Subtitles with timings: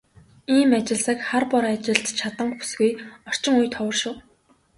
[0.55, 2.91] Ийм ажилсаг, хар бор ажилд чаданги бүсгүй
[3.29, 4.13] орчин үед ховор шүү.